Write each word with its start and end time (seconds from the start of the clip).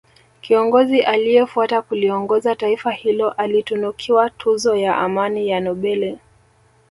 kiongozi 0.41 1.01
aliyefuata 1.01 1.81
kuliongoza 1.81 2.55
taifa 2.55 2.91
hilo 2.91 3.31
alitunukiwa 3.31 4.29
tuzo 4.29 4.75
ya 4.75 4.97
amani 4.97 5.49
ya 5.49 5.59
nobeli 5.59 6.19